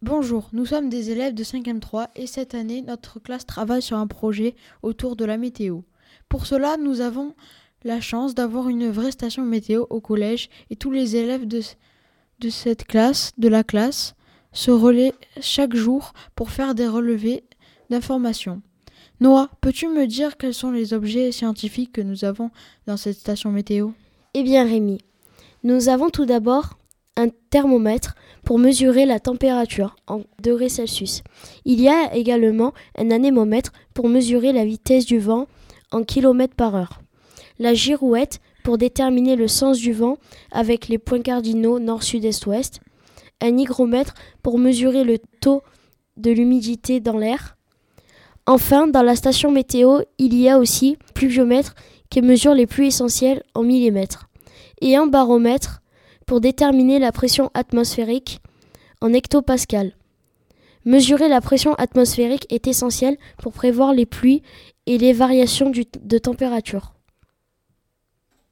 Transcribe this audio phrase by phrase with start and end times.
[0.00, 3.96] Bonjour, nous sommes des élèves de 5e 3 et cette année, notre classe travaille sur
[3.96, 5.80] un projet autour de la météo.
[6.28, 7.34] Pour cela, nous avons
[7.82, 11.62] la chance d'avoir une vraie station météo au collège et tous les élèves de,
[12.38, 14.14] de cette classe, de la classe,
[14.52, 17.42] se relaient chaque jour pour faire des relevés
[17.90, 18.62] d'informations.
[19.18, 22.52] Noah, peux-tu me dire quels sont les objets scientifiques que nous avons
[22.86, 23.90] dans cette station météo?
[24.34, 24.98] Eh bien Rémi,
[25.64, 26.77] nous avons tout d'abord
[27.18, 31.22] un thermomètre pour mesurer la température en degrés Celsius.
[31.64, 35.48] Il y a également un anémomètre pour mesurer la vitesse du vent
[35.90, 37.02] en kilomètres par heure.
[37.58, 40.16] La girouette pour déterminer le sens du vent
[40.52, 42.80] avec les points cardinaux nord, sud, est, ouest.
[43.40, 45.62] Un hygromètre pour mesurer le taux
[46.16, 47.56] de l'humidité dans l'air.
[48.46, 51.74] Enfin, dans la station météo, il y a aussi pluviomètre
[52.10, 54.28] qui mesure les pluies essentielles en millimètres
[54.80, 55.82] et un baromètre
[56.28, 58.40] pour déterminer la pression atmosphérique
[59.00, 59.94] en hectopascal.
[60.84, 64.42] Mesurer la pression atmosphérique est essentiel pour prévoir les pluies
[64.84, 66.97] et les variations de température.